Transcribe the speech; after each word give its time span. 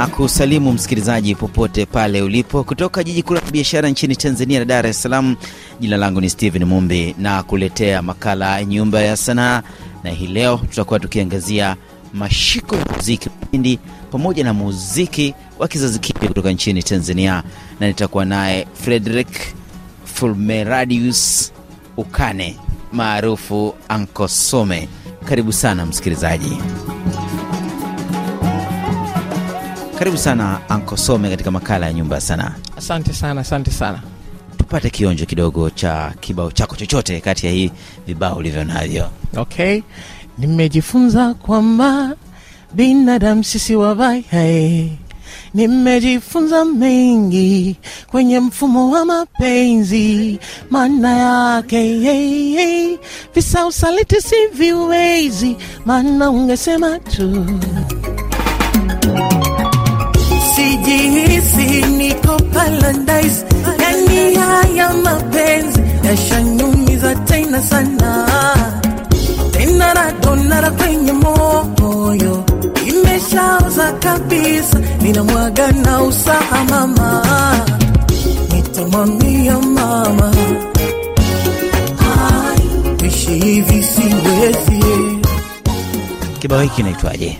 na 0.00 0.06
kusalimu 0.06 0.72
msikilizaji 0.72 1.34
popote 1.34 1.86
pale 1.86 2.22
ulipo 2.22 2.64
kutoka 2.64 3.04
jiji 3.04 3.22
kuu 3.22 3.34
la 3.34 3.40
biashara 3.40 3.88
nchini 3.88 4.16
Tanzania 4.16 4.58
la 4.58 4.64
Dar 4.64 4.86
es 4.86 5.02
Salaam. 5.02 5.36
Jina 5.80 5.96
langu 5.96 6.20
ni 6.20 6.30
Steven 6.30 6.64
Mumbi 6.64 7.14
na 7.18 7.42
kuletea 7.42 8.02
makala 8.02 8.64
Nyumba 8.64 9.00
ya 9.00 9.16
Sanaa, 9.16 9.62
na 10.04 10.10
hii 10.10 10.26
leo 10.26 10.56
tutakuwa 10.56 11.00
tukiangazia 11.00 11.76
mashiko 12.14 12.76
ya 12.76 12.84
muziki 12.96 13.30
pindi 13.50 13.78
pamoja 14.10 14.44
na 14.44 14.54
muziki 14.54 15.34
wa 15.58 15.68
kizazi 15.68 15.98
kipya 15.98 16.28
kutoka 16.28 16.50
nchini 16.50 16.82
Tanzania, 16.82 17.42
na 17.80 17.88
nitakuwa 17.88 18.24
naye 18.24 18.66
Frederick 18.84 19.38
Fulmeradius 20.04 21.52
Ukane 21.96 22.56
maarufu 22.92 23.74
Ankosome. 23.88 24.88
Karibu 25.24 25.52
sana 25.52 25.86
msikilizaji. 25.86 26.58
Karibu 30.00 30.16
sana 30.16 30.60
Ankosome 30.68 31.30
katika 31.30 31.50
makala 31.50 31.86
ya 31.86 31.92
Nyumba 31.92 32.14
ya 32.14 32.20
Sanaa. 32.20 32.52
Asante 32.76 33.12
sana, 33.12 33.40
asante 33.40 33.70
sana. 33.70 34.00
Tupate 34.58 34.90
kionjo 34.90 35.26
kidogo 35.26 35.70
cha 35.70 36.12
kibao 36.20 36.50
chako 36.52 36.76
chochote 36.76 37.20
kati 37.20 37.46
ya 37.46 37.52
hii 37.52 37.70
vibao 38.06 38.36
ulivyo 38.36 38.64
navyo. 38.64 39.10
Okay, 39.36 39.80
nimejifunza 40.38 41.34
kwamba 41.34 42.16
binadamu 42.72 43.44
sisi 43.44 43.76
wabaya. 43.76 44.22
Nimejifunza 45.54 46.64
mengi 46.64 47.76
kwenye 48.10 48.40
mfumo 48.40 48.90
wa 48.90 49.04
mapenzi, 49.04 50.38
maana 50.70 51.16
yake 51.16 51.82
hey, 51.98 52.96
visa 53.34 53.66
usaliti 53.66 54.20
si 54.20 54.36
viwezi, 54.54 55.56
maana 55.84 56.30
ungesema 56.30 56.98
tu 56.98 57.46
sijihisi 60.60 61.82
niko 61.96 62.36
paradise, 62.52 63.44
yani 63.82 64.34
haya 64.34 64.92
mapenzi 65.04 65.80
yashanyumiza 66.04 67.14
tena 67.14 67.60
sana. 67.62 68.26
Tena 69.52 69.94
radonara 69.94 70.70
kwenye 70.70 71.12
moyo. 71.12 72.44
Imeshaoza 72.86 73.92
kabisa, 73.92 74.80
ninamwaga 75.02 75.72
na 75.72 76.02
usaha 76.02 76.64
mama, 76.64 77.24
nitamwambia 78.54 79.58
mama. 79.58 80.32
Ishi 83.06 83.30
hivi 83.38 83.82
siwezi. 83.82 84.84
Kibao 86.38 86.60
hiki 86.62 86.74
kinaitwaje? 86.76 87.38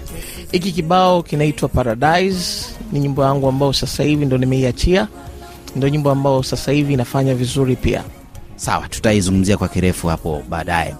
Hiki 0.52 0.72
kibao 0.72 1.22
kinaitwa 1.22 1.68
Paradise, 1.68 2.66
ni 2.92 3.00
nyimbo 3.00 3.24
yangu 3.24 3.48
ambayo 3.48 3.72
sasa 3.72 4.02
hivi 4.02 4.26
ndo 4.26 4.38
nimeiachia, 4.38 5.08
ndo 5.76 5.88
nyimbo 5.88 6.10
ambayo 6.10 6.42
sasa 6.42 6.72
hivi 6.72 6.92
inafanya 6.92 7.34
vizuri 7.34 7.76
pia. 7.76 8.04
Sawa, 8.56 8.88
tutaizungumzia 8.88 9.56
kwa 9.56 9.68
kirefu 9.68 10.06
hapo 10.08 10.42
baadaye. 10.48 10.94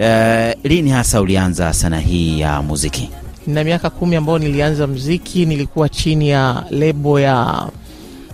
E, 0.00 0.56
lini 0.64 0.90
hasa 0.90 1.20
ulianza 1.20 1.72
sanaa 1.72 1.98
hii 1.98 2.40
ya 2.40 2.62
muziki? 2.62 3.10
Na 3.46 3.64
miaka 3.64 3.90
kumi 3.90 4.16
ambayo 4.16 4.38
nilianza 4.38 4.86
mziki, 4.86 5.46
nilikuwa 5.46 5.88
chini 5.88 6.28
ya 6.28 6.64
lebo 6.70 7.20
ya 7.20 7.66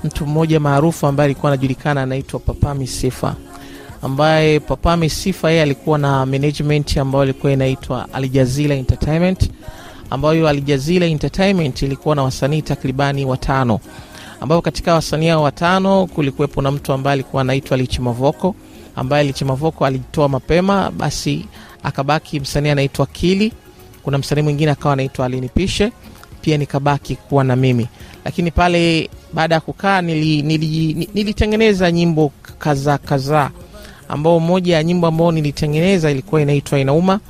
mtu 0.04 0.26
mmoja 0.26 0.60
maarufu 0.60 1.06
ambaye 1.06 1.24
alikuwa 1.24 1.52
anajulikana 1.52 2.02
anaitwa 2.02 2.40
Papa 2.40 2.74
Misifa, 2.74 3.34
ambaye 4.02 4.60
Papa 4.60 4.96
Misifa 4.96 5.50
yeye 5.50 5.62
alikuwa 5.62 5.98
na 5.98 6.26
management 6.26 6.96
ambayo 6.96 7.24
ilikuwa 7.24 7.52
inaitwa 7.52 8.12
Aljazila 8.14 8.74
Entertainment, 8.74 9.50
ambayo 10.12 10.48
Alijazila 10.48 11.06
Entertainment 11.06 11.82
ilikuwa 11.82 12.16
na 12.16 12.22
wasanii 12.22 12.62
takribani 12.62 13.24
watano, 13.24 13.80
ambayo 14.40 14.62
katika 14.62 14.94
wasanii 14.94 15.28
hao 15.28 15.42
watano 15.42 16.06
kulikuwepo 16.06 16.62
na 16.62 16.70
mtu 16.70 16.92
ambaye 16.92 17.12
alikuwa 17.12 17.42
anaitwa 17.42 17.76
Lichi 17.76 18.00
Mavoko, 18.00 18.54
ambaye 18.96 19.24
Lichi 19.24 19.44
Mavoko 19.44 19.86
alijitoa 19.86 20.28
mapema, 20.28 20.90
basi 20.90 21.46
akabaki 21.82 22.40
msanii 22.40 22.68
anaitwa 22.70 23.06
Kili 23.06 23.52
kuna 24.02 24.18
msanii 24.18 24.42
mwingine 24.42 24.70
akawa 24.70 24.92
anaitwa 24.92 25.26
Alinipishe, 25.26 25.92
pia 26.40 26.56
nikabaki 26.58 27.16
kuwa 27.16 27.44
na 27.44 27.56
mimi. 27.56 27.88
Lakini 28.24 28.50
pale 28.50 29.10
baada 29.32 29.54
ya 29.54 29.60
kukaa 29.60 30.02
nili, 30.02 30.42
nili, 30.42 31.08
nilitengeneza 31.14 31.92
nyimbo 31.92 32.32
kadhaa 32.58 32.98
kadhaa, 32.98 33.50
ambao 34.08 34.40
moja 34.40 34.74
ya 34.76 34.82
nyimbo 34.84 35.06
ambao 35.06 35.32
nilitengeneza 35.32 36.10
ilikuwa 36.10 36.40
inaitwa 36.42 36.78
Inauma, 36.78 37.20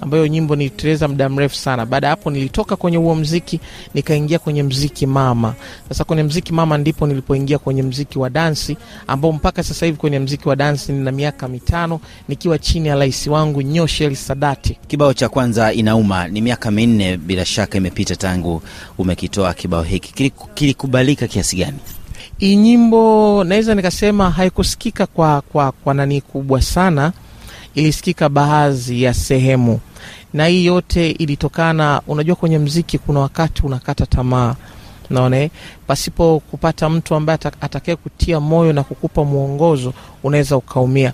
ambayo 0.00 0.26
nyimbo 0.26 0.56
niliteleza 0.56 1.08
muda 1.08 1.28
mrefu 1.28 1.56
sana. 1.56 1.86
Baada 1.86 2.06
ya 2.06 2.10
hapo 2.10 2.30
nilitoka 2.30 2.76
kwenye 2.76 2.96
huo 2.96 3.14
mziki 3.14 3.60
nikaingia 3.94 4.38
kwenye 4.38 4.62
mziki 4.62 5.06
mama. 5.06 5.54
Sasa 5.88 6.04
kwenye 6.04 6.22
mziki 6.22 6.52
mama 6.52 6.78
ndipo 6.78 7.06
nilipoingia 7.06 7.58
kwenye 7.58 7.82
mziki 7.82 8.18
wa 8.18 8.30
dansi, 8.30 8.76
ambao 9.06 9.32
mpaka 9.32 9.62
sasa 9.62 9.86
hivi 9.86 9.98
kwenye 9.98 10.18
mziki 10.18 10.48
wa 10.48 10.56
dansi 10.56 10.92
nina 10.92 11.12
miaka 11.12 11.48
mitano 11.48 12.00
nikiwa 12.28 12.58
chini 12.58 12.88
ya 12.88 12.94
rais 12.96 13.26
wangu 13.26 13.62
Nyosheli 13.62 14.16
Sadati. 14.16 14.78
Kibao 14.86 15.14
cha 15.14 15.28
kwanza 15.28 15.72
Inauma, 15.72 16.28
ni 16.28 16.40
miaka 16.40 16.70
minne 16.70 17.16
bila 17.16 17.44
shaka 17.44 17.78
imepita 17.78 18.16
tangu 18.16 18.62
umekitoa 18.98 19.54
kibao 19.54 19.82
hiki, 19.82 20.32
kilikubalika 20.54 21.26
kiasi 21.26 21.56
gani? 21.56 21.78
Hii 22.38 22.56
nyimbo 22.56 23.44
naweza 23.44 23.74
nikasema 23.74 24.30
haikusikika 24.30 25.06
kwa, 25.06 25.40
kwa, 25.40 25.72
kwa 25.72 25.94
nani 25.94 26.20
kubwa 26.20 26.62
sana, 26.62 27.12
ilisikika 27.78 28.28
baadhi 28.28 29.02
ya 29.02 29.14
sehemu, 29.14 29.80
na 30.32 30.46
hii 30.46 30.64
yote 30.64 31.10
ilitokana, 31.10 32.02
unajua 32.06 32.36
kwenye 32.36 32.58
mziki 32.58 32.98
kuna 32.98 33.20
wakati 33.20 33.62
unakata 33.62 34.06
tamaa 34.06 34.54
naona 35.10 35.36
eh, 35.38 35.50
pasipo 35.86 36.40
kupata 36.50 36.88
mtu 36.88 37.14
ambaye 37.14 37.38
atakaye 37.60 37.96
kutia 37.96 38.40
moyo 38.40 38.72
na 38.72 38.82
kukupa 38.82 39.24
mwongozo 39.24 39.92
unaweza 40.22 40.56
ukaumia, 40.56 41.12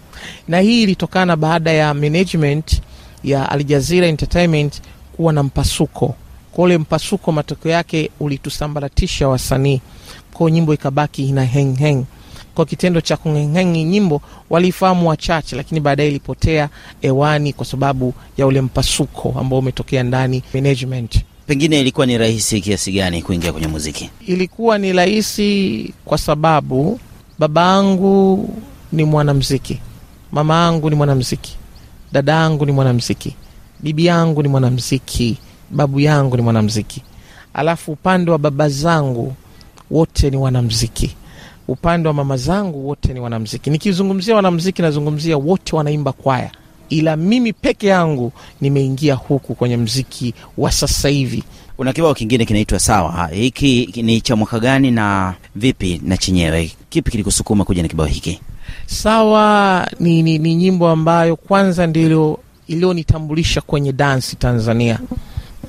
na 0.48 0.60
hii 0.60 0.82
ilitokana 0.82 1.36
baada 1.36 1.72
ya 1.72 1.94
management 1.94 2.80
ya 3.24 3.48
Aljazira 3.50 4.06
Entertainment 4.06 4.82
kuwa 5.16 5.32
na 5.32 5.42
mpasuko. 5.42 6.14
Kwa 6.52 6.78
mpasuko, 6.78 7.32
matokeo 7.32 7.72
yake 7.72 8.10
ulitusambaratisha 8.20 9.28
wasanii, 9.28 9.80
kwa 10.32 10.50
nyimbo 10.50 10.74
ikabaki 10.74 11.28
ina 11.28 11.44
heng 11.44 11.76
heng. 11.78 12.04
Kwa 12.54 12.66
kitendo 12.66 13.00
cha 13.00 13.16
kung'eng'engi 13.16 13.84
nyimbo 13.84 14.22
walifahamu 14.50 15.08
wachache, 15.08 15.56
lakini 15.56 15.80
baadaye 15.80 16.08
ilipotea 16.08 16.68
hewani 17.00 17.52
kwa 17.52 17.66
sababu 17.66 18.14
ya 18.36 18.46
ule 18.46 18.60
mpasuko 18.60 19.34
ambao 19.40 19.58
umetokea 19.58 20.02
ndani 20.02 20.42
management. 20.54 21.20
Pengine 21.46 21.80
ilikuwa 21.80 22.06
ni 22.06 22.18
rahisi 22.18 22.60
kiasi 22.60 22.92
gani 22.92 23.22
kuingia 23.22 23.52
kwenye 23.52 23.66
muziki? 23.66 24.10
Ilikuwa 24.26 24.78
ni 24.78 24.92
rahisi 24.92 25.92
kwa 26.04 26.18
sababu 26.18 27.00
baba 27.38 27.74
angu 27.74 28.48
ni 28.92 29.04
mwanamziki, 29.04 29.80
mama 30.32 30.66
angu 30.66 30.90
ni 30.90 30.96
mwanamziki, 30.96 31.56
dada 32.12 32.32
yangu 32.32 32.66
ni 32.66 32.72
mwanamziki, 32.72 33.36
bibi 33.80 34.06
yangu 34.06 34.42
ni 34.42 34.48
mwanamziki, 34.48 35.38
babu 35.70 36.00
yangu 36.00 36.36
ni 36.36 36.42
mwanamziki, 36.42 37.02
alafu 37.54 37.92
upande 37.92 38.30
wa 38.30 38.38
baba 38.38 38.68
zangu 38.68 39.34
wote 39.90 40.30
ni 40.30 40.36
wanamziki, 40.36 41.16
upande 41.68 42.08
wa 42.08 42.14
mama 42.14 42.36
zangu 42.36 42.88
wote 42.88 43.12
ni 43.14 43.20
wanamziki. 43.20 43.70
Nikizungumzia 43.70 44.36
wanamziki, 44.36 44.82
nazungumzia 44.82 45.36
wote 45.36 45.76
wanaimba 45.76 46.12
kwaya, 46.12 46.50
ila 46.88 47.16
mimi 47.16 47.52
peke 47.52 47.86
yangu 47.86 48.32
nimeingia 48.60 49.14
huku 49.14 49.54
kwenye 49.54 49.76
mziki 49.76 50.34
wa 50.58 50.72
sasa 50.72 51.08
hivi. 51.08 51.44
Una 51.78 51.92
kibao 51.92 52.14
kingine 52.14 52.44
kinaitwa 52.44 52.78
Sawa. 52.78 53.28
Hiki 53.32 54.02
ni 54.02 54.20
cha 54.20 54.36
mwaka 54.36 54.60
gani 54.60 54.90
na 54.90 55.34
vipi 55.54 56.00
na 56.04 56.16
chenyewe, 56.16 56.72
kipi 56.90 57.10
kilikusukuma 57.10 57.64
kuja 57.64 57.82
na 57.82 57.88
kibao 57.88 58.06
hiki? 58.06 58.40
Sawa 58.86 59.86
ni, 60.00 60.22
ni, 60.22 60.38
ni 60.38 60.54
nyimbo 60.54 60.88
ambayo 60.88 61.36
kwanza 61.36 61.86
ndilo 61.86 62.38
iliyonitambulisha 62.66 63.60
kwenye 63.60 63.92
dansi 63.92 64.36
Tanzania. 64.36 64.98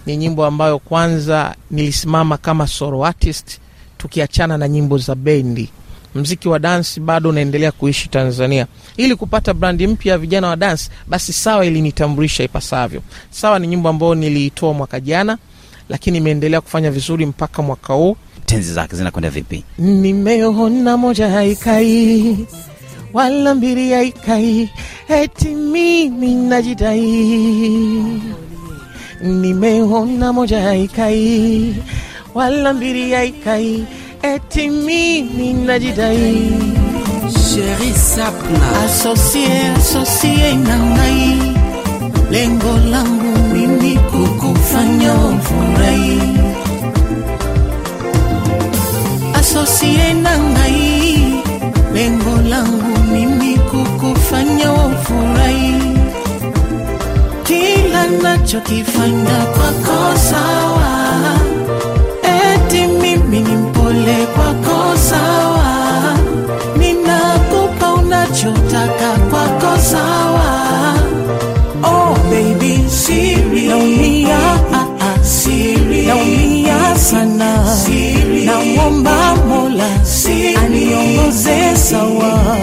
Ni 0.06 0.18
nyimbo 0.18 0.46
ambayo 0.46 0.80
kwanza 0.80 1.56
nilisimama 1.72 2.38
kama 2.38 2.68
solo 2.68 3.06
artist, 3.06 3.60
tukiachana 3.98 4.58
na 4.58 4.68
nyimbo 4.68 4.98
za 4.98 5.16
bendi. 5.16 5.70
Mziki 6.16 6.50
wa 6.50 6.60
dansi 6.60 7.00
bado 7.00 7.30
unaendelea 7.30 7.72
kuishi 7.72 8.10
Tanzania. 8.10 8.68
Ili 8.98 9.16
kupata 9.16 9.54
brandi 9.54 9.88
mpya 9.88 10.12
ya 10.12 10.18
vijana 10.18 10.48
wa 10.48 10.56
dansi, 10.56 10.90
basi 11.08 11.34
Sawa 11.34 11.66
ilinitambulisha 11.66 12.44
ipasavyo. 12.44 13.02
Sawa 13.30 13.60
ni 13.60 13.68
nyimbo 13.68 13.90
ambayo 13.90 14.16
niliitoa 14.16 14.74
mwaka 14.74 15.00
jana, 15.00 15.38
lakini 15.90 16.18
imeendelea 16.18 16.62
kufanya 16.62 16.92
vizuri 16.92 17.26
mpaka 17.26 17.62
mwaka 17.62 17.94
huu. 17.94 18.18
Tenzi 18.46 18.74
zake 18.74 18.96
zinakwenda 18.96 19.30
vipi? 19.30 19.64
Nimeona 19.78 20.98
moja 20.98 21.30
haikai 21.30 22.38
wala 23.14 23.56
mbili 23.56 23.92
haikai, 23.92 24.70
eti 25.10 25.48
mimi 25.56 26.34
najidai. 26.36 27.02
Nimeona 29.22 30.34
moja 30.34 30.62
haikai 30.62 31.76
wala 32.34 32.74
mbili 32.74 33.12
haikai, 33.12 33.86
eti 34.34 34.70
mimi 34.70 35.54
najidai. 35.68 36.36
Sheri 37.46 37.92
Sapna, 38.12 38.68
Asosie 38.86 39.58
asosie 39.78 40.50
nangai, 40.68 41.24
lengo 42.34 42.74
langu 42.92 43.32
mimi 43.54 43.94
kukufanya 44.12 45.14
ufurahi. 45.32 46.20
asosie 49.40 50.14
na 50.24 50.34
ngai 50.38 51.44
lengo 51.96 52.36
langu 52.52 52.94
mimi 53.12 53.54
kukufanya 53.70 54.70
ufurahi. 54.74 55.76
Kila 57.48 58.04
nachokifanya 58.24 59.38
kwako 59.56 60.00
sawa 60.30 60.92
ni 64.06 64.12
mpole 64.12 64.26
kwako 64.26 64.98
sawa. 64.98 66.18
Ninakupa 66.78 67.94
unachotaka 67.94 69.18
kwako 69.30 69.78
sawa. 69.82 70.94
Oh 71.84 72.16
baby 72.30 72.90
siri. 72.90 73.68
Naumia. 73.68 74.38
Ah, 74.74 74.88
ah. 75.00 75.24
siri. 75.24 76.06
Naumia 76.06 76.98
sana. 76.98 77.76
Siri. 77.86 78.46
Naomba 78.46 79.36
mola 79.48 80.06
siri. 80.06 80.56
aniongoze 80.56 81.76
sawa. 81.78 82.58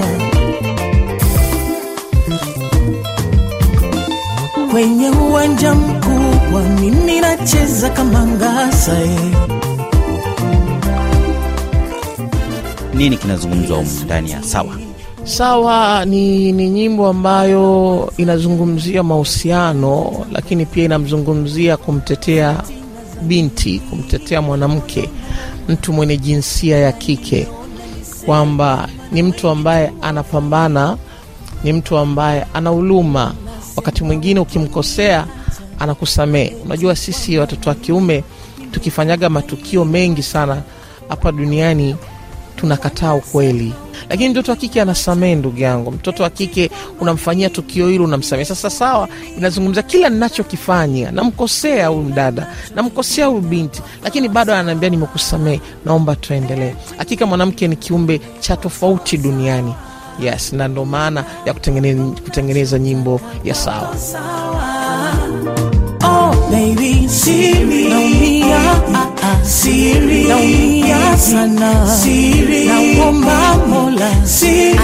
Kwenye 4.71 5.11
uwanja 5.11 5.75
mkubwa 5.75 6.63
mimi 6.81 7.21
nacheza 7.21 7.91
kama 7.91 8.27
ngasa 8.27 8.93
eh. 9.03 9.62
Nini 13.03 13.17
kinazungumzwa 13.17 13.77
humu 13.77 13.91
ndani 14.05 14.31
ya 14.31 14.43
sawa? 14.43 14.77
Sawa 15.25 16.05
ni, 16.05 16.53
ni 16.53 16.71
nyimbo 16.71 17.09
ambayo 17.09 18.13
inazungumzia 18.17 19.03
mahusiano, 19.03 20.13
lakini 20.33 20.67
pia 20.67 20.85
inamzungumzia 20.85 21.77
kumtetea 21.77 22.63
binti, 23.23 23.79
kumtetea 23.91 24.43
mwanamke, 24.43 25.11
mtu 25.69 25.93
mwenye 25.93 26.17
jinsia 26.17 26.79
ya 26.79 26.93
kike, 26.93 27.49
kwamba 28.27 28.89
ni 29.13 29.23
mtu 29.23 29.49
ambaye 29.49 29.93
anapambana, 30.03 30.97
ni 31.65 31.73
mtu 31.73 31.99
ambaye 31.99 32.47
ana 32.55 32.71
huluma, 32.71 33.35
Wakati 33.77 34.05
mwingine 34.05 34.41
ukimkosea 34.41 35.27
anakusamehe. 35.79 36.57
Unajua 36.65 36.97
sisi 36.97 37.39
watoto 37.39 37.69
wa 37.71 37.75
kiume 37.75 38.25
tukifanyaga 38.71 39.29
matukio 39.31 39.85
mengi 39.85 40.23
sana 40.23 40.63
hapa 41.09 41.33
duniani 41.33 41.97
tunakataa 42.63 43.15
ukweli, 43.15 43.73
lakini 44.11 44.29
mtoto 44.29 44.53
wa 44.53 44.57
kike 44.57 44.83
anasamehe. 44.83 45.35
Ndugu 45.35 45.59
yangu, 45.61 45.91
mtoto 45.91 46.23
wa 46.23 46.31
kike 46.31 46.71
unamfanyia 47.01 47.51
tukio 47.51 47.89
hilo, 47.89 48.05
unamsamehe. 48.05 48.45
Sasa 48.45 48.71
sawa, 48.71 49.09
inazungumza 49.39 49.83
kila 49.83 50.09
ninachokifanya, 50.09 51.11
namkosea 51.11 51.89
huyu 51.89 52.03
mdada, 52.03 52.47
namkosea 52.75 53.27
huyu 53.27 53.41
binti, 53.41 53.83
lakini 54.05 54.29
bado 54.29 54.53
ananiambia 54.55 54.91
nimekusamehe, 54.91 55.61
naomba 55.85 56.17
tuendelee. 56.17 56.75
Hakika 56.99 57.27
mwanamke 57.27 57.69
ni 57.69 57.77
kiumbe 57.77 58.21
cha 58.41 58.57
tofauti 58.57 59.17
duniani. 59.19 59.75
Yes, 60.21 60.53
na 60.53 60.69
ndo 60.69 60.85
maana 60.85 61.25
ya 61.47 61.53
kutengeneza, 61.55 62.03
kutengeneza 62.05 62.79
nyimbo 62.79 63.21
ya 63.45 63.55
sawa. 63.55 63.95
Oh 66.05 66.35
baby, 66.51 67.09
sana, 71.31 71.71
naomba 72.67 73.57
Mola, 73.69 74.11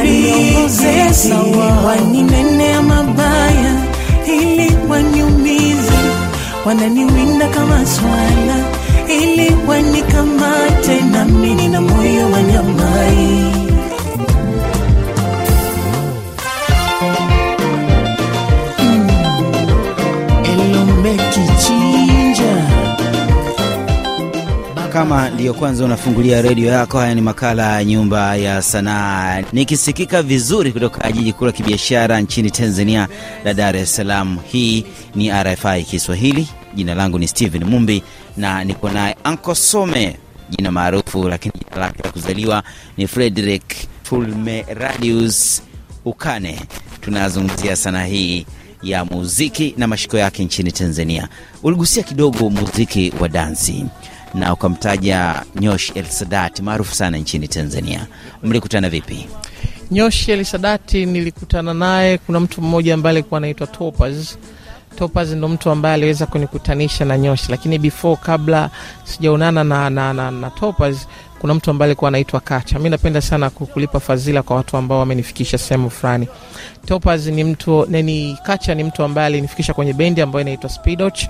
aniongoze 0.00 1.14
sawa, 1.14 1.66
waninenea 1.86 2.82
mabaya 2.82 3.74
ili 4.26 4.72
waniumize, 4.88 5.98
wananiwinda 6.66 7.48
kama 7.48 7.86
swala 7.86 8.56
ili 9.08 9.56
wanikamate, 9.68 11.00
nami 11.12 11.54
nina 11.54 11.80
moyo 11.80 12.30
wa 12.30 12.42
nyamai. 12.42 13.48
Elombe 20.44 21.16
kichinja 21.32 22.17
Kama 24.98 25.30
ndiyo 25.30 25.54
kwanza 25.54 25.84
unafungulia 25.84 26.42
redio 26.42 26.68
yako, 26.68 26.98
haya 26.98 27.14
ni 27.14 27.20
makala 27.20 27.72
ya 27.76 27.84
Nyumba 27.84 28.36
ya 28.36 28.62
Sanaa, 28.62 29.42
nikisikika 29.52 30.22
vizuri 30.22 30.72
kutoka 30.72 31.12
jiji 31.12 31.32
kuu 31.32 31.44
la 31.46 31.52
kibiashara 31.52 32.20
nchini 32.20 32.50
Tanzania 32.50 33.08
la 33.44 33.54
Dar 33.54 33.76
es 33.76 33.94
Salaam. 33.96 34.38
Hii 34.46 34.84
ni 35.14 35.30
RFI 35.30 35.84
Kiswahili. 35.84 36.48
Jina 36.74 36.94
langu 36.94 37.18
ni 37.18 37.28
Steven 37.28 37.64
Mumbi 37.64 38.02
na 38.36 38.64
niko 38.64 38.88
naye 38.90 39.16
Anko 39.24 39.54
Some, 39.54 40.16
jina 40.50 40.72
maarufu, 40.72 41.28
lakini 41.28 41.54
jina 41.64 41.80
lake 41.86 42.02
la 42.04 42.10
kuzaliwa 42.12 42.62
ni 42.96 43.06
Frederick 43.06 43.74
Fulmeradius 44.02 45.62
Ukane. 46.04 46.60
Tunazungumzia 47.00 47.76
sanaa 47.76 48.04
hii 48.04 48.46
ya 48.82 49.04
muziki 49.04 49.74
na 49.76 49.86
mashiko 49.86 50.18
yake 50.18 50.44
nchini 50.44 50.72
Tanzania. 50.72 51.28
Uligusia 51.62 52.02
kidogo 52.02 52.50
muziki 52.50 53.12
wa 53.20 53.28
dansi 53.28 53.84
na 54.34 54.52
ukamtaja 54.52 55.42
Nyosh 55.60 55.92
El 55.94 56.04
Sadat 56.04 56.60
maarufu 56.60 56.94
sana 56.94 57.18
nchini 57.18 57.48
Tanzania. 57.48 58.06
Mlikutana 58.42 58.88
vipi? 58.90 59.26
Nyosh 59.90 60.28
El 60.28 60.44
Sadati 60.44 61.06
nilikutana 61.06 61.74
naye, 61.74 62.18
kuna 62.18 62.40
mtu 62.40 62.62
mmoja 62.62 62.94
ambaye 62.94 63.16
alikuwa 63.16 63.38
anaitwa 63.38 63.66
Topaz. 63.66 64.34
Topaz 64.98 65.32
ndo 65.32 65.48
mtu 65.48 65.70
ambaye 65.70 65.94
aliweza 65.94 66.26
kunikutanisha 66.26 67.04
na 67.04 67.18
Nyosh, 67.18 67.48
lakini 67.48 67.78
before, 67.78 68.16
kabla 68.16 68.70
sijaonana 69.04 69.64
na, 69.64 69.90
na, 69.90 70.12
na, 70.12 70.30
na 70.30 70.50
Topaz, 70.50 70.96
kuna 71.38 71.54
mtu 71.54 71.70
ambaye 71.70 71.88
alikuwa 71.90 72.08
anaitwa 72.08 72.40
Kacha. 72.40 72.78
Mi 72.78 72.90
napenda 72.90 73.20
sana 73.20 73.50
kulipa 73.50 74.00
fadhila 74.00 74.42
kwa 74.42 74.56
watu 74.56 74.76
ambao 74.76 74.98
wamenifikisha 74.98 75.58
sehemu 75.58 75.90
fulani. 75.90 76.28
Topaz 76.86 77.26
ni 77.26 77.44
mtu 77.44 77.86
nani, 77.90 78.38
Kacha 78.42 78.74
ni 78.74 78.84
mtu 78.84 79.02
ambaye 79.02 79.26
alinifikisha 79.26 79.74
kwenye 79.74 79.92
bendi 79.92 80.20
ambayo 80.20 80.40
inaitwa 80.40 80.70
Speedoch 80.70 81.20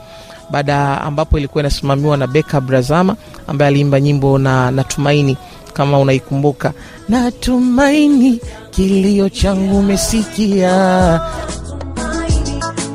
baada 0.51 1.01
ambapo 1.01 1.39
ilikuwa 1.39 1.63
inasimamiwa 1.63 2.17
na 2.17 2.27
Beka 2.27 2.61
Brazama 2.61 3.17
ambaye 3.47 3.69
aliimba 3.69 4.01
nyimbo 4.01 4.39
na 4.39 4.71
Natumaini 4.71 5.37
kama 5.73 5.99
unaikumbuka, 5.99 6.73
Natumaini 7.09 8.41
kilio 8.71 9.29
changu 9.29 9.79
umesikia, 9.79 11.21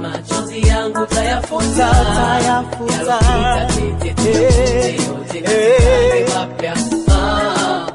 machozi 0.02 0.68
yangu 0.68 1.06
tayafuta 1.06 1.92
tayafuta. 2.16 3.20
Eh, 4.28 5.00
eh. 5.44 6.30
Ah, 7.12 7.88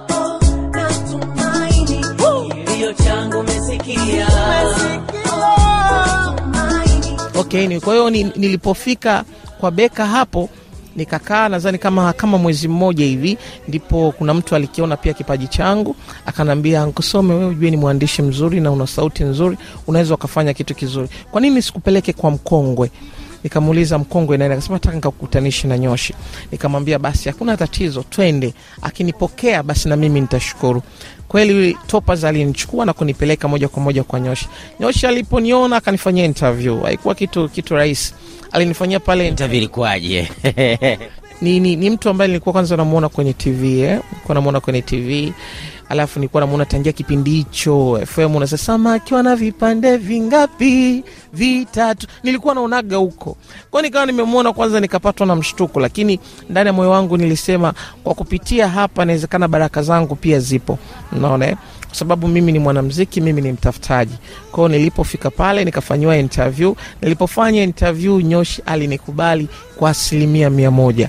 natumaini 0.73 2.05
kilio 2.65 2.93
changu 2.93 3.39
umesikia 3.39 4.29
okay. 7.35 7.67
Ni 7.67 7.81
kwa 7.81 7.95
hiyo 7.95 8.11
ni, 8.11 8.25
nilipofika 8.25 9.25
kwa 9.61 9.71
Beka 9.71 10.07
hapo 10.07 10.49
nikakaa 10.97 11.49
nadhani 11.49 11.79
kama, 11.79 12.13
kama 12.13 12.39
mwezi 12.39 12.69
mmoja 12.69 13.05
hivi, 13.05 13.39
ndipo 13.69 14.15
kuna 14.19 14.35
mtu 14.35 14.55
alikiona 14.57 14.97
pia 14.97 15.13
kipaji 15.15 15.47
changu 15.49 15.97
akanambia, 16.27 16.87
Nkusome, 16.87 17.35
wewe 17.35 17.47
ujue 17.47 17.71
ni 17.71 17.77
mwandishi 17.77 18.23
mzuri 18.23 18.61
na 18.61 18.71
una 18.71 18.87
sauti 18.87 19.25
nzuri, 19.25 19.57
unaweza 19.87 20.15
ukafanya 20.15 20.55
kitu 20.55 20.75
kizuri, 20.75 21.09
kwa 21.31 21.41
nini 21.41 21.63
sikupeleke 21.63 22.13
kwa 22.13 22.31
mkongwe? 22.31 22.91
Nikamuuliza 23.45 23.99
mkongwe 23.99 24.37
nani, 24.37 24.53
akasema 24.53 24.75
nataka 24.75 24.95
nikakutanishe 24.95 25.69
na 25.69 25.79
Nyoshi. 25.79 26.15
Nikamwambia 26.53 26.99
basi 26.99 27.29
hakuna 27.29 27.57
tatizo, 27.57 28.03
twende. 28.11 28.55
Akinipokea 28.83 29.63
basi 29.63 29.89
na 29.89 29.97
mimi 29.97 30.21
nitashukuru. 30.21 30.83
Kweli 31.29 31.77
Topaz 31.87 32.25
alinichukua 32.25 32.87
na 32.87 32.93
kunipeleka 32.93 33.49
moja 33.49 33.69
kwa 33.69 33.83
moja 33.83 34.05
kwa 34.05 34.21
Nyoshi. 34.21 34.49
Nyoshi 34.81 35.07
aliponiona 35.07 35.77
akanifanyia 35.77 36.25
interview, 36.25 36.81
haikuwa 36.83 37.15
kitu 37.15 37.49
kitu 37.49 37.75
rahisi. 37.75 38.15
Alinifanyia 38.53 39.01
pale 39.01 39.29
Interview 39.29 39.59
ilikuwaje? 39.59 40.29
ni, 41.43 41.61
ni, 41.61 41.77
ni 41.77 41.91
mtu 41.91 42.09
ambaye 42.09 42.29
nilikuwa 42.29 42.53
kwanza 42.53 42.77
namuona 42.77 43.09
kwenye 43.09 43.33
TV 43.33 43.81
eh? 43.81 44.01
namuona 44.29 44.61
kwenye 44.61 44.83
TV 44.83 45.33
alafu 45.89 46.19
nilikuwa 46.19 46.41
namuona 46.41 46.65
tangia 46.65 46.93
kipindi 46.93 47.31
hicho 47.31 48.01
FM 48.07 48.37
unasema 48.37 48.59
samaki 48.59 49.15
wana 49.15 49.37
vipande 49.37 49.97
vingapi? 49.97 51.05
Vitatu. 51.33 52.07
Nilikuwa 52.23 52.55
naonaga 52.55 52.97
huko 52.97 53.37
kwao, 53.71 53.83
nikawa 53.83 54.07
nimemwona 54.07 54.53
kwanza, 54.53 54.81
nikapatwa 54.81 55.27
na 55.27 55.37
mshtuko, 55.37 55.81
lakini 55.81 56.21
ndani 56.51 56.67
ya 56.67 56.73
moyo 56.73 56.91
wangu 56.91 57.17
nilisema 57.17 57.75
kwa 58.05 58.15
kupitia 58.15 58.69
hapa 58.69 59.03
inawezekana 59.03 59.49
baraka 59.49 59.83
zangu 59.83 60.17
pia 60.17 60.41
zipo, 60.41 60.79
unaona 61.13 61.47
eh? 61.49 61.57
kwa 61.87 61.97
sababu 61.97 62.29
mimi 62.29 62.53
ni 62.53 62.59
mwanamziki, 62.59 63.21
mimi 63.21 63.41
ni 63.43 63.53
mtafutaji. 63.53 64.15
Kwao 64.53 64.69
nilipofika 64.69 65.31
pale 65.31 65.65
nikafanyiwa 65.65 66.17
interview. 66.17 66.75
Nilipofanya 67.03 67.63
interview, 67.63 68.21
Nyoshi 68.21 68.63
alinikubali 68.67 69.49
kwa 69.77 69.91
asilimia 69.91 70.51
mia 70.51 70.71
moja. 70.71 71.09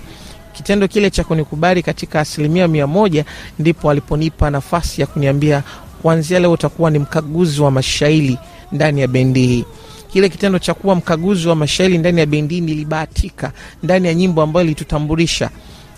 Kitendo 0.60 0.88
kile 0.88 1.10
cha 1.10 1.24
kunikubali 1.24 1.84
katika 1.84 2.20
asilimia 2.20 2.68
mia 2.68 2.88
moja 2.88 3.26
ndipo 3.60 3.92
aliponipa 3.92 4.50
nafasi 4.50 5.02
ya 5.02 5.08
kuniambia 5.08 5.64
kuanzia 6.02 6.40
leo 6.40 6.52
utakuwa 6.52 6.92
ni 6.92 7.00
mkaguzi 7.00 7.62
wa 7.62 7.72
mashairi 7.72 8.38
ndani 8.72 9.02
ya 9.02 9.08
bendi 9.08 9.48
hii. 9.48 9.66
Kile 10.14 10.30
kitendo 10.30 10.60
cha 10.60 10.74
kuwa 10.74 10.96
mkaguzi 10.96 11.48
wa 11.48 11.56
mashairi 11.56 11.98
ndani 11.98 12.20
ya 12.20 12.26
bendi 12.26 12.62
nilibahatika 12.62 13.52
ndani 13.84 14.08
ya 14.08 14.14
nyimbo 14.14 14.42
ambayo 14.42 14.66
ilitutambulisha 14.66 15.50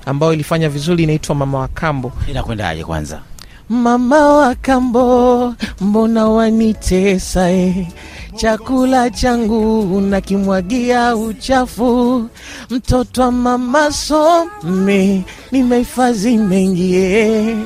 ambayo 0.05 0.33
ilifanya 0.33 0.69
vizuri 0.69 1.03
inaitwa 1.03 1.35
mama 1.35 1.59
wa 1.59 1.67
kambo 1.67 2.11
Inakwendaje 2.29 2.83
kwanza? 2.83 3.21
Mama 3.69 4.27
wa 4.27 4.55
kambo, 4.55 5.55
mbona 5.81 6.27
wanitesa 6.27 7.51
eh? 7.51 7.87
Chakula 8.35 9.09
changu 9.09 10.01
nakimwagia 10.01 11.15
uchafu, 11.15 12.27
mtoto 12.69 13.21
wa 13.21 13.31
mama 13.31 13.91
some, 13.91 15.23
nimehifadhi 15.51 16.37
mengi 16.37 16.95
eh. 16.95 17.57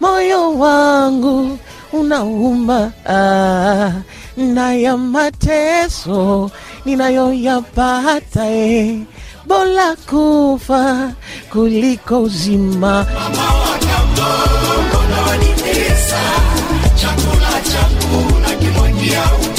Moyo 0.00 0.58
wangu 0.58 1.58
unauma 1.92 2.92
ah, 3.08 3.92
na 4.36 4.74
ya 4.74 4.96
mateso 4.96 6.50
ninayoyapata 6.84 8.50
eh. 8.50 8.98
Bora 9.46 9.96
kufa 9.96 11.12
kuliko 11.52 12.22
uzima. 12.22 13.06
Mama 13.14 13.50
tume 18.60 19.28
mtu 19.38 19.49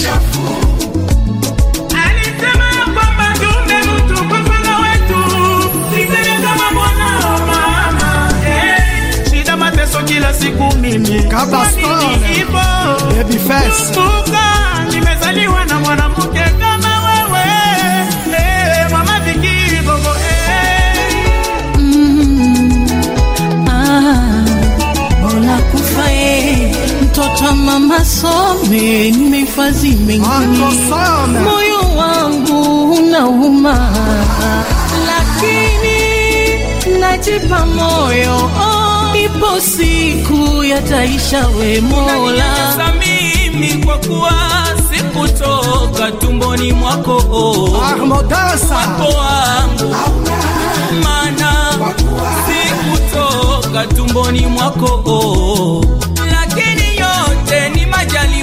kila 10.06 10.34
siku 10.34 10.76
mimi 10.78 11.24
Kabastone. 11.24 11.82
Kwa 11.88 12.02
nini 12.02 12.28
hivyo? 12.28 12.62
Nimezaliwa 14.92 15.66
na 15.66 15.80
mwanamke 15.80 16.40
mama 27.72 28.04
some, 28.04 28.68
nimehifadhi 28.70 29.92
mengi, 29.96 30.28
moyo 31.44 31.80
wangu 31.98 32.92
unauma, 32.92 33.90
lakini 35.08 37.00
najipa 37.00 37.66
moyo 37.66 38.36
oh, 38.36 39.16
ipo 39.26 39.60
siku 39.62 40.64
yataisha, 40.64 41.48
we 41.48 41.82
Mola. 41.82 42.94
Mimi 43.00 43.86
kwa 43.86 43.98
kuwa 43.98 44.32
sikutoka 44.92 46.12
tumboni 46.12 46.74
mwako 46.74 47.18
oh, 47.32 47.72
wako 48.76 49.04
wangu. 49.18 49.96
Mana 51.04 51.54
sikutoka 52.48 53.88
tumboni 53.96 54.46
mwako 54.46 54.86
oh, 55.06 55.86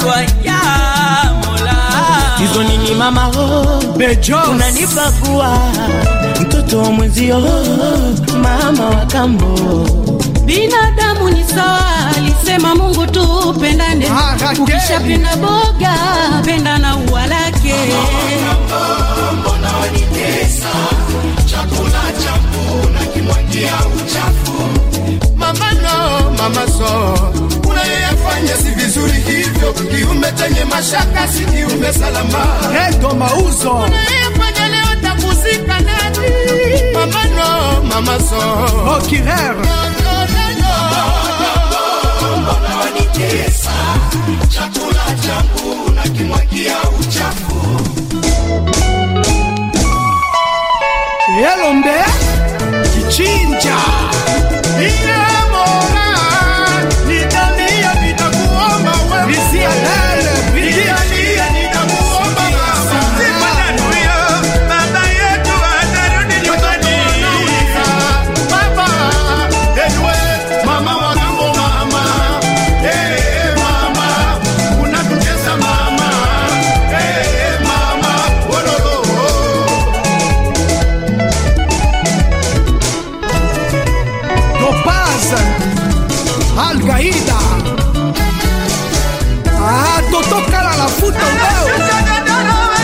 majaliwa 0.07 0.17
ya 0.45 0.61
Mola. 1.47 1.75
hizo 2.39 2.63
nini 2.63 2.95
mama 2.95 3.25
ho 3.25 3.83
Bejo. 3.97 4.39
Unanipakua 4.51 5.59
mtoto 6.41 6.79
wa 6.83 6.93
mwenzio 6.93 7.41
mama 8.43 8.87
wa 8.87 9.07
kambo. 9.07 9.59
Binadamu 10.45 11.31
ni 11.31 11.45
sawa 11.45 11.81
alisema 12.17 12.75
mungu 12.75 13.07
tu 13.07 13.55
pendane 13.61 14.07
Ah, 14.09 14.53
ukishapenda 14.63 15.37
boga 15.37 15.95
penda 16.45 16.79
na 16.79 16.97
ua 16.97 17.27
lake. 17.27 17.75
Mama 18.47 18.89
mama 26.49 27.19
unayoyafanya 27.71 28.57
si 28.57 28.71
vizuri 28.71 29.13
hivyo. 29.13 29.73
Kiumbe 29.73 30.33
chenye 30.33 30.65
mashaka 30.65 31.29
si 31.29 31.45
kiumbe 31.45 31.93
salama. 31.93 32.47
Neto 32.73 33.15
Mauzo. 33.15 33.71
Unayoyafanya 33.73 34.69
leo 34.69 34.95
takuzika 35.03 35.81
nani? 35.81 36.29
Mama 36.95 37.25
no, 37.25 37.83
mama 37.83 38.19
so, 38.21 38.41
Okirer. 38.97 39.55
no, 39.57 39.63
no, 40.05 40.27
no, 40.35 40.47
no. 40.61 42.39
Mbona 42.41 42.77
wanitesa? 42.77 43.71
Chakula 44.49 45.05
changu 45.23 45.91
nakimwagia 45.95 46.77
uchafu. 47.01 47.81
Algaida. 86.79 87.39
Ah, 89.61 90.01
Toto 90.13 90.39
Kala 90.51 90.77
la 90.77 90.87
futa 90.89 91.27
leo. 91.39 92.79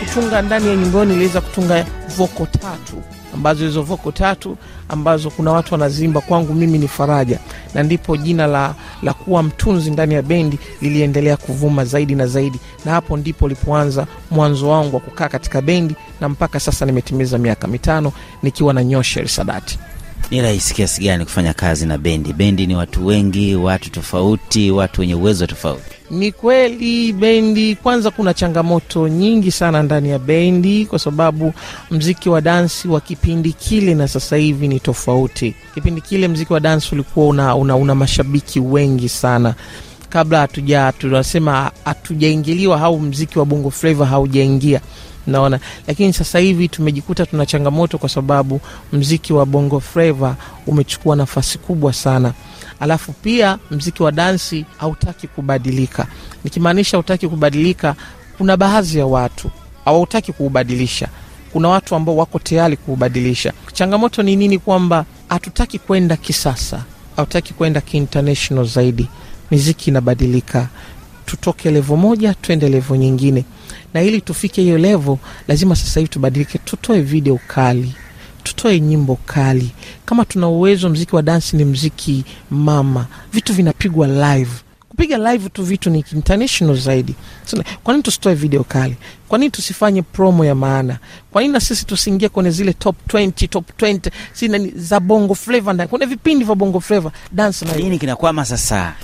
Kutunga 0.00 0.42
ndani 0.42 0.68
ya 0.68 0.76
nyumbani, 0.76 1.12
niliweza 1.12 1.40
kutunga 1.40 1.86
voko 2.16 2.46
tatu. 2.46 3.02
Ambazo 3.34 3.64
hizo 3.64 3.82
voko 3.82 4.12
tatu 4.12 4.56
ambazo 4.90 5.30
kuna 5.30 5.52
watu 5.52 5.74
wanazimba 5.74 6.20
kwangu 6.20 6.54
mimi 6.54 6.78
ni 6.78 6.88
faraja, 6.88 7.38
na 7.74 7.82
ndipo 7.82 8.16
jina 8.16 8.46
la, 8.46 8.74
la 9.02 9.12
kuwa 9.12 9.42
mtunzi 9.42 9.90
ndani 9.90 10.14
ya 10.14 10.22
bendi 10.22 10.58
liliendelea 10.82 11.36
kuvuma 11.36 11.84
zaidi 11.84 12.14
na 12.14 12.26
zaidi, 12.26 12.58
na 12.84 12.92
hapo 12.92 13.16
ndipo 13.16 13.48
lipoanza 13.48 14.06
mwanzo 14.30 14.68
wangu 14.68 14.96
wa 14.96 15.02
kukaa 15.02 15.28
katika 15.28 15.62
bendi, 15.62 15.94
na 16.20 16.28
mpaka 16.28 16.60
sasa 16.60 16.86
nimetimiza 16.86 17.38
miaka 17.38 17.68
mitano 17.68 18.12
nikiwa 18.42 18.74
na 18.74 18.84
Nyosher 18.84 19.28
Sadati. 19.28 19.78
Ni 20.30 20.40
rahisi 20.42 20.74
kiasi 20.74 21.02
gani 21.04 21.24
kufanya 21.24 21.54
kazi 21.54 21.86
na 21.86 21.98
bendi? 21.98 22.32
Bendi 22.32 22.66
ni 22.66 22.74
watu 22.76 23.06
wengi, 23.06 23.54
watu 23.54 23.90
tofauti, 23.90 24.70
watu 24.70 25.00
wenye 25.00 25.14
uwezo 25.14 25.46
tofauti. 25.46 25.82
Ni 26.10 26.32
kweli 26.32 27.12
bendi, 27.12 27.76
kwanza 27.76 28.10
kuna 28.10 28.34
changamoto 28.34 29.08
nyingi 29.08 29.50
sana 29.50 29.82
ndani 29.82 30.08
ya 30.10 30.18
bendi, 30.18 30.86
kwa 30.86 30.98
sababu 30.98 31.52
mziki 31.90 32.28
wa 32.28 32.40
dansi 32.40 32.88
wa 32.88 33.00
kipindi 33.00 33.52
kile 33.52 33.94
na 33.94 34.08
sasa 34.08 34.36
hivi 34.36 34.68
ni 34.68 34.80
tofauti. 34.80 35.54
Kipindi 35.74 36.00
kile 36.00 36.28
mziki 36.28 36.52
wa 36.52 36.60
dansi 36.60 36.88
ulikuwa 36.94 37.26
una, 37.26 37.56
una, 37.56 37.76
una 37.76 37.94
mashabiki 37.94 38.60
wengi 38.60 39.08
sana 39.08 39.54
kabla 40.08 40.38
hatuja 40.40 40.92
tunasema 40.98 41.70
hatujaingiliwa 41.84 42.80
au 42.80 43.00
mziki 43.00 43.38
wa 43.38 43.44
bongo 43.44 43.70
flava 43.70 44.06
haujaingia 44.06 44.80
naona. 45.26 45.60
Lakini 45.86 46.12
sasa 46.12 46.38
hivi 46.38 46.68
tumejikuta 46.68 47.26
tuna 47.26 47.46
changamoto 47.46 47.98
kwa 47.98 48.08
sababu 48.08 48.60
mziki 48.92 49.32
wa 49.32 49.46
bongo 49.46 49.80
freva 49.80 50.36
umechukua 50.66 51.16
nafasi 51.16 51.58
kubwa 51.58 51.92
sana. 51.92 52.32
Alafu 52.80 53.12
pia 53.12 53.58
mziki 53.70 54.02
wa 54.02 54.12
dansi 54.12 54.64
hautaki 54.76 55.28
kubadilika. 55.28 56.06
Nikimaanisha 56.44 56.96
hautaki 56.96 57.28
kubadilika 57.28 57.94
kuna 58.38 58.56
baadhi 58.56 58.98
ya 58.98 59.06
watu 59.06 59.50
hawautaki 59.84 60.32
kuubadilisha. 60.32 61.08
Kuna 61.52 61.68
watu 61.68 61.94
ambao 61.94 62.16
wako 62.16 62.38
tayari 62.38 62.76
kuubadilisha. 62.76 63.52
Changamoto 63.72 64.22
ni 64.22 64.36
nini 64.36 64.58
kwamba 64.58 65.04
hatutaki 65.28 65.78
kwenda 65.78 66.16
kisasa 66.16 66.84
hatutaki 67.16 67.54
kwenda 67.54 67.80
kiinternational 67.80 68.66
zaidi. 68.66 69.08
Miziki 69.50 69.90
inabadilika 69.90 70.68
tutoke 71.30 71.70
levo 71.70 71.96
moja 71.96 72.34
twende 72.34 72.68
levo 72.68 72.96
nyingine. 72.96 73.44
Na 73.94 74.02
ili 74.02 74.20
tufike 74.20 74.62
hiyo 74.62 74.78
levo 74.78 75.18
lazima 75.48 75.76
sasa 75.76 76.00
hivi 76.00 76.12
tubadilike 76.12 76.58
tutoe 76.58 77.00
video 77.00 77.38
kali 77.46 77.94
tutoe 78.42 78.80
nyimbo 78.80 79.18
kali. 79.26 79.70
Kama 80.04 80.24
tuna 80.24 80.48
uwezo 80.48 80.88
mziki 80.88 81.16
wa 81.16 81.22
dansi 81.22 81.56
ni 81.56 81.64
mziki 81.64 82.24
mama 82.50 83.06
vitu 83.32 83.54
vinapigwa 83.54 84.06
live. 84.08 84.50
Kupiga 84.88 85.18
live 85.32 85.48
tu 85.48 85.62
vitu 85.64 85.90
ni 85.90 86.04
international 86.12 86.76
zaidi. 86.76 87.14
Sina- 87.44 87.64
kwa 87.84 87.94
nini 87.94 88.02
tusitoe 88.02 88.34
video 88.34 88.64
kali? 88.64 88.96
Kwa 89.28 89.38
nini 89.38 89.50
tusifanye 89.50 90.02
promo 90.02 90.44
ya 90.44 90.54
maana? 90.54 90.98
Kwa 91.30 91.42
nini 91.42 91.52
na 91.54 91.60
sisi 91.60 91.86
tusiingie 91.86 92.28
kwenye 92.28 92.50
zile 92.50 92.72
top 92.72 92.96
20 93.08 93.48
top 93.48 93.64
20 93.78 94.10
si 94.32 94.72
za 94.76 95.00
bongo 95.00 95.34
flava 95.34 95.72
ndani? 95.72 95.88
Kuna 95.90 96.06
vipindi 96.06 96.44
vya 96.44 96.54
bongo 96.54 96.80
flava 96.80 97.12
dance 97.32 97.64
na 97.64 97.74
nini 97.76 97.98
kinakwama 97.98 98.44
sasa? 98.44 98.94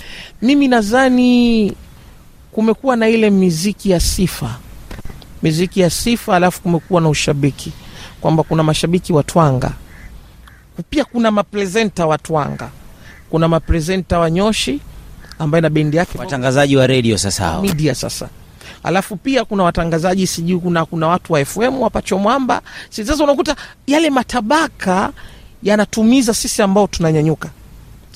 Mimi 0.41 0.67
nadhani 0.67 1.73
kumekuwa 2.57 2.95
na 2.95 3.09
ile 3.09 3.29
miziki 3.29 3.89
ya 3.89 3.99
sifa. 3.99 4.55
Miziki 5.43 5.79
ya 5.79 5.89
sifa 5.89 6.35
alafu 6.35 6.61
kumekuwa 6.61 7.01
na 7.01 7.09
ushabiki. 7.09 7.71
Kwamba 8.21 8.43
kuna 8.43 8.63
mashabiki 8.63 9.13
wa 9.13 9.23
twanga. 9.23 9.71
Pia 10.89 11.05
kuna 11.05 11.31
maprezenta 11.31 12.05
wa 12.05 12.17
twanga. 12.17 12.69
Kuna 13.29 13.47
maprezenta 13.47 14.19
wa 14.19 14.31
nyoshi 14.31 14.79
ambaye 15.39 15.61
na 15.61 15.69
bendi 15.69 15.97
yake 15.97 16.17
watangazaji 16.17 16.77
wa 16.77 16.87
redio 16.87 17.17
sasa 17.17 17.43
hao. 17.43 17.61
Media 17.61 17.95
sasa. 17.95 18.29
Alafu 18.83 19.15
pia 19.17 19.45
kuna 19.45 19.63
watangazaji 19.63 20.27
sijui 20.27 20.59
kuna, 20.59 20.85
kuna 20.85 21.07
watu 21.07 21.33
wa 21.33 21.45
fm 21.45 21.81
wapachomwamba 21.81 22.61
Si- 22.89 23.05
sasa 23.05 23.23
unakuta 23.23 23.55
yale 23.87 24.09
matabaka 24.09 25.11
yanatumiza 25.63 26.33
sisi 26.33 26.61
ambao 26.61 26.87
tunanyanyuka 26.87 27.49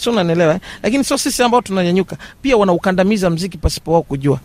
sio 0.01 0.11
unanielewa 0.11 0.53
eh? 0.53 0.59
lakini 0.83 1.03
sio 1.03 1.17
sisi 1.17 1.43
ambao 1.43 1.61
tunanyanyuka. 1.61 2.17
Pia 2.41 2.57
wanaukandamiza 2.57 3.29
mziki 3.29 3.57
pasipo 3.57 3.91
wao 3.91 4.01
kujua. 4.01 4.39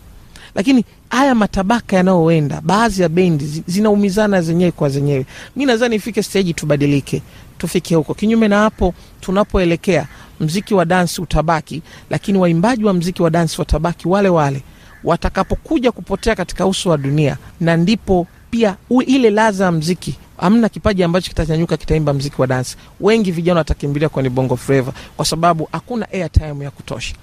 Lakini 0.55 0.85
haya 1.09 1.35
matabaka 1.35 1.95
yanayoenda 1.95 2.61
baadhi 2.61 3.01
ya 3.01 3.09
bendi 3.09 3.63
zinaumizana 3.67 4.41
zenyewe 4.41 4.71
kwa 4.71 4.89
zenyewe. 4.89 5.25
Mi 5.55 5.65
nadhani 5.65 5.95
ifike 5.95 6.23
steji 6.23 6.53
tubadilike 6.53 7.21
tufike 7.57 7.95
huko. 7.95 8.13
Kinyume 8.13 8.47
na 8.47 8.57
hapo 8.59 8.93
tunapoelekea 9.21 10.07
mziki 10.39 10.73
wa 10.73 10.85
dansi 10.85 11.21
utabaki 11.21 11.81
lakini 12.09 12.37
waimbaji 12.37 12.83
wa 12.83 12.93
mziki 12.93 13.21
wa 13.23 13.29
dansi 13.29 13.61
watabaki 13.61 14.07
wale 14.07 14.29
wale. 14.29 14.61
Watakapokuja 15.03 15.91
kupotea 15.91 16.35
katika 16.35 16.65
uso 16.65 16.89
wa 16.89 16.97
dunia 16.97 17.37
na 17.59 17.77
ndipo 17.77 18.27
pia 18.51 18.75
u, 18.89 19.01
ile 19.01 19.29
ladha 19.29 19.65
ya 19.65 19.71
mziki 19.71 20.15
hamna 20.37 20.69
kipaji 20.69 21.03
ambacho 21.03 21.29
kitanyanyuka 21.29 21.77
kitaimba 21.77 22.13
mziki 22.13 22.41
wa 22.41 22.47
dansi 22.47 22.77
wengi 23.01 23.31
vijana 23.31 23.57
watakimbilia 23.59 24.09
kwenye 24.09 24.29
bongo 24.29 24.55
flava 24.57 24.93
kwa 25.17 25.25
sababu 25.25 25.69
hakuna 25.71 26.11
airtime 26.11 26.65
ya 26.65 26.71
kutosha. 26.71 27.15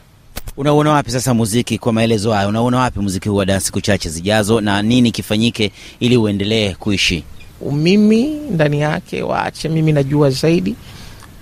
Unauona 0.57 0.91
wapi 0.93 1.11
sasa 1.11 1.35
muziki 1.35 1.79
kwa 1.79 1.93
maelezo 1.93 2.33
hayo? 2.33 2.49
Unauona 2.49 2.79
wapi 2.79 3.01
muziki 3.01 3.29
huu 3.29 3.37
wa 3.37 3.47
dansi 3.47 3.67
siku 3.67 3.81
chache 3.81 4.09
zijazo 4.09 4.61
na 4.61 4.83
nini 4.83 5.11
kifanyike 5.13 5.73
ili 6.01 6.17
uendelee 6.17 6.75
kuishi? 6.75 7.25
Mimi 7.73 8.25
ndani 8.51 8.81
yake 8.81 9.23
waache 9.23 9.69
mimi 9.69 9.93
najua 9.93 10.31
zaidi 10.31 10.75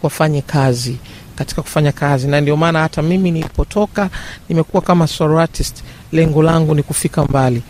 wafanye 0.03 0.43
kazi 0.43 0.97
katika 1.37 1.63
kufanya 1.63 1.93
kazi. 1.93 2.29
Na 2.29 2.41
ndio 2.41 2.57
maana 2.57 2.81
hata 2.81 3.03
mimi 3.03 3.31
nilipotoka 3.31 4.11
nimekuwa 4.49 4.83
kama 4.83 5.07
solo 5.07 5.41
artist 5.41 5.77
lengo 6.13 6.43
langu 6.43 6.75
ni 6.75 6.83
kufika 6.83 7.25
mbali 7.25 7.63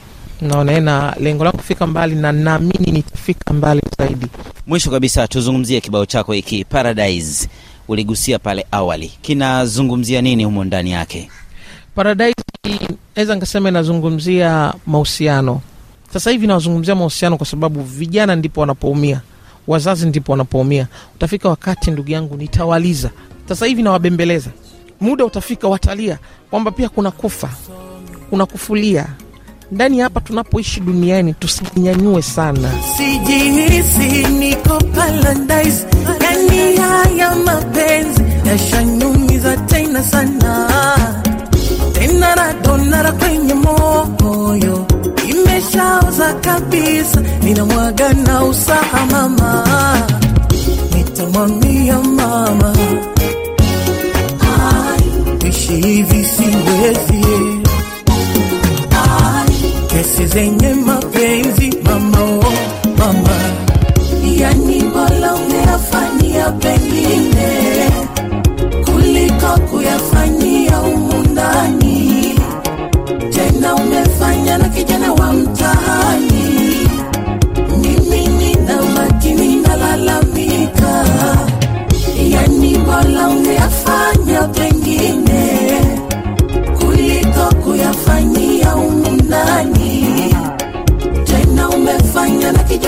naona 0.43 0.81
na 0.81 1.17
lengo 1.21 1.45
la 1.45 1.53
kufika 1.53 1.87
mbali 1.87 2.15
na 2.15 2.33
naamini 2.33 2.93
nitafika 2.93 3.53
mbali 3.55 3.83
zaidi. 3.99 4.27
Mwisho 4.67 4.91
kabisa 4.91 5.29
tuzungumzie 5.29 5.81
kibao 5.81 6.07
chako 6.07 6.33
hiki 6.33 6.65
paradise. 6.65 7.49
Uligusia 7.89 8.39
pale 8.39 8.67
awali. 8.71 9.13
Kinazungumzia 9.23 10.23
nini 10.23 10.45
humo 10.45 10.65
ndani 10.65 10.91
yake? 10.91 11.31
Paradise 11.95 12.35
naweza 13.17 13.35
nikasema 13.35 13.69
inazungumzia 13.69 14.75
mahusiano. 14.87 15.61
Sasa 16.13 16.31
hivi 16.31 16.47
nawazungumzia 16.47 16.95
mahusiano 16.95 17.37
kwa 17.37 17.47
sababu 17.47 17.83
vijana 17.83 18.37
ndipo 18.37 18.61
wanapoumia 18.61 19.21
wazazi 19.67 20.07
ndipo 20.07 20.33
wanapoumia. 20.33 20.87
Utafika 21.15 21.49
wakati 21.49 21.91
ndugu 21.91 22.11
yangu 22.11 22.37
nitawaliza. 22.37 23.11
Sasa 23.49 23.67
hivi 23.67 23.83
nawabembeleza. 23.83 24.51
Muda 25.01 25.25
utafika 25.25 25.69
watalia. 25.69 26.19
Kwamba 26.51 26.71
pia 26.71 26.89
kuna 26.89 27.11
kufa 27.11 27.51
kuna 28.31 28.47
kufulia 28.47 29.07
ndani 29.73 30.00
hapa 30.00 30.21
tunapoishi 30.21 30.80
duniani 30.80 31.35
tusijinyanyue 31.35 32.23
sana. 32.23 32.71
Sijihisi 32.97 34.26
niko 34.39 34.78
paradise 34.95 35.87
yani 36.21 36.76
haya 36.76 37.35
mapenzi 37.35 38.23
yashanyumiza 38.47 39.56
tena 39.56 40.04
sana. 40.04 40.69
Tena 41.93 42.35
radonara 42.35 43.13
kwenye 43.13 43.54
moyo 43.54 44.87
imeshaoza 45.30 46.35
kabisa 46.35 47.21
ninamwaga 47.43 48.13
na 48.13 48.45
usaha 48.45 49.06
mama. 49.06 49.65
Nitamwambia 50.97 51.99
mama 51.99 52.73
ishi 55.49 55.73
hivi 55.76 56.25
siwezi 56.25 57.23
Ai, 60.02 60.08
kesi 60.08 60.26
zenye 60.26 60.75
mapenzi 60.75 61.71
mama 61.84 62.23
oh, 62.23 62.52
mama. 62.99 63.36
Yani 64.36 64.80
bora 64.95 65.34
ungeyafanyia 65.34 66.50
pengine 66.50 67.72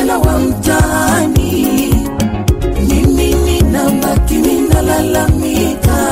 kijana 0.04 0.18
wa 0.18 0.38
mtaani 0.38 1.94
mimi 2.88 3.34
nina 3.34 3.90
makini 3.90 4.60
nalalamika 4.68 6.10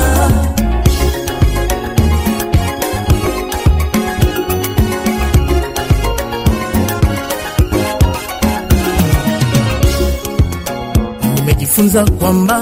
nimejifunza 11.35 12.05
kwamba 12.05 12.61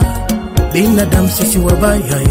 binadamu 0.73 1.29
sisi 1.29 1.59
wabaya 1.59 2.21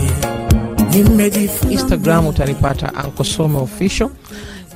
nimejifunza 0.90 1.72
instagram 1.72 2.26
utanipata 2.26 2.94
ankosome 2.94 3.58
official 3.58 4.08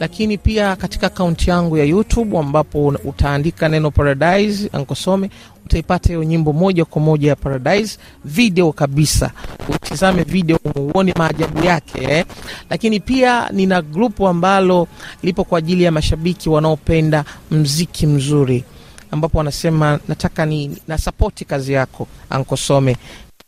lakini 0.00 0.38
pia 0.38 0.76
katika 0.76 1.06
akaunti 1.06 1.50
yangu 1.50 1.76
ya 1.76 1.84
youtube 1.84 2.38
ambapo 2.38 2.86
utaandika 3.04 3.68
neno 3.68 3.90
paradise 3.90 4.68
ankosome 4.72 5.30
utaipata 5.64 6.08
hiyo 6.08 6.24
nyimbo 6.24 6.52
moja 6.52 6.84
kwa 6.84 7.02
moja 7.02 7.28
ya 7.28 7.36
paradise. 7.36 7.98
Video 8.24 8.72
kabisa. 8.72 9.30
Utizame 9.68 10.22
video 10.22 10.58
uone 10.76 11.14
maajabu 11.16 11.64
yake 11.64 12.02
eh. 12.02 12.24
lakini 12.70 13.00
pia 13.00 13.48
nina 13.52 13.82
grupu 13.82 14.28
ambalo 14.28 14.88
lipo 15.22 15.44
kwa 15.44 15.58
ajili 15.58 15.84
ya 15.84 15.92
mashabiki 15.92 16.48
wanaopenda 16.48 17.24
mziki 17.50 18.06
mzuri 18.06 18.64
ambapo 19.10 19.38
wanasema 19.38 19.98
nataka 20.08 20.46
ni 20.46 20.76
na 20.88 20.98
sapoti 20.98 21.44
kazi 21.44 21.72
yako 21.72 22.06
ankosome. 22.30 22.96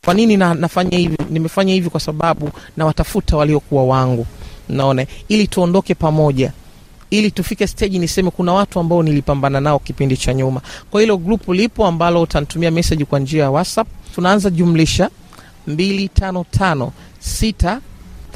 Kwa 0.05 0.15
nini 0.15 0.37
na, 0.37 0.55
nafanya 0.55 0.99
hivi? 0.99 1.17
Nimefanya 1.31 1.73
hivi 1.75 1.91
kwa 1.91 2.01
sababu 2.01 2.51
nawatafuta 2.77 3.37
waliokuwa 3.37 3.85
wangu 3.85 4.27
naona. 4.68 5.07
Ili 5.29 5.46
tuondoke 5.46 5.94
pamoja. 5.94 6.52
Ili 7.11 7.31
tufike 7.31 7.66
stage 7.66 7.98
niseme 7.98 8.31
kuna 8.31 8.52
watu 8.52 8.81
ambao 8.81 9.02
nilipambana 9.02 9.61
nao 9.61 9.79
kipindi 9.79 10.16
cha 10.16 10.35
nyuma. 10.35 10.61
Kwa 10.90 11.00
hilo 11.00 11.16
grupu 11.16 11.55
lipo 11.55 11.87
ambalo 11.87 12.22
utanitumia 12.22 12.70
message 12.70 13.05
kwa 13.05 13.18
njia 13.18 13.42
ya 13.42 13.50
whatsapp. 13.50 13.88
Tunaanza 14.14 14.50
jumlisha. 14.50 15.11
255 15.68 16.90
6 17.24 17.79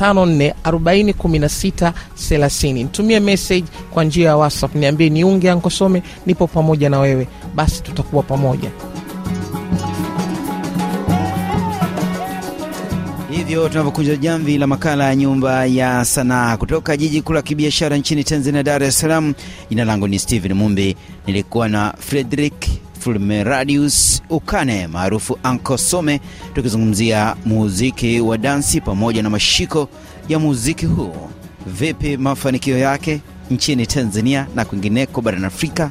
54 0.00 0.52
40 0.64 1.12
16 1.12 1.92
30 2.30 2.72
nitumie 2.74 3.20
message 3.20 3.64
kwa 3.90 4.04
njia 4.04 4.28
ya 4.28 4.36
whatsapp. 4.36 4.74
Niambie 4.74 5.10
niunge 5.10 5.50
ankosome 5.50 6.02
nipo 6.26 6.46
pamoja 6.46 6.90
na 6.90 7.00
wewe. 7.00 7.28
Basi 7.54 7.82
tutakuwa 7.82 8.22
pamoja 8.22 8.70
hivyo 13.40 13.68
tunavyokunja 13.68 14.16
jamvi 14.16 14.58
la 14.58 14.66
makala 14.66 15.04
ya 15.04 15.16
nyumba 15.16 15.66
ya 15.66 16.04
sanaa 16.04 16.56
kutoka 16.56 16.96
jiji 16.96 17.22
kuu 17.22 17.32
la 17.32 17.42
kibiashara 17.42 17.96
nchini 17.96 18.24
tanzania 18.24 18.62
dar 18.62 18.82
es 18.82 18.98
salaam. 18.98 19.34
Jina 19.70 19.84
langu 19.84 20.08
ni 20.08 20.18
stephen 20.18 20.52
mumbi. 20.54 20.96
Nilikuwa 21.26 21.68
na 21.68 21.94
frederick 21.98 22.66
fulmeradius 22.98 24.22
ukane 24.30 24.86
maarufu 24.86 25.38
anko 25.42 25.78
some 25.78 26.20
tukizungumzia 26.54 27.36
muziki 27.46 28.20
wa 28.20 28.38
dansi 28.38 28.80
pamoja 28.80 29.22
na 29.22 29.30
mashiko 29.30 29.88
ya 30.28 30.38
muziki 30.38 30.86
huu 30.86 31.14
vipi 31.66 32.16
mafanikio 32.16 32.78
yake 32.78 33.20
nchini 33.50 33.86
tanzania 33.86 34.46
na 34.54 34.64
kwingineko 34.64 35.20
barani 35.20 35.46
afrika? 35.46 35.90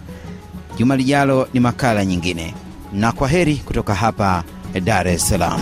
Juma 0.77 0.95
lijalo 0.95 1.47
ni 1.53 1.59
makala 1.59 2.05
nyingine. 2.05 2.53
Na 2.93 3.11
kwa 3.11 3.27
heri 3.27 3.55
kutoka 3.55 3.95
hapa 3.95 4.43
dar 4.83 5.07
es 5.07 5.29
salaam 5.29 5.61